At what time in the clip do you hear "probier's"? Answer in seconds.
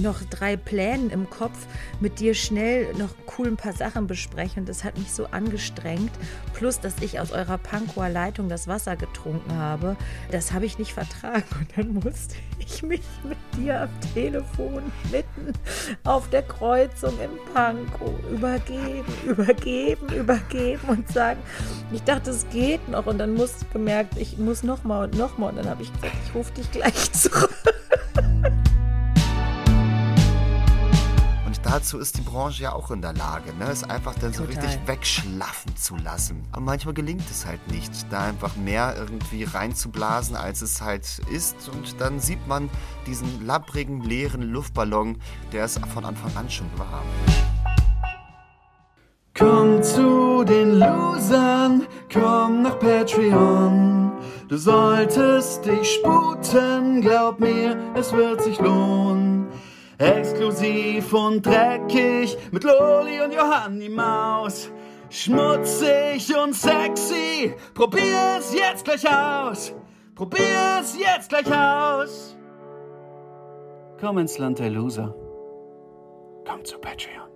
67.74-68.52, 70.14-70.96